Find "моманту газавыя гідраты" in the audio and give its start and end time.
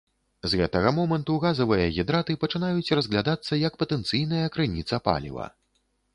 0.99-2.37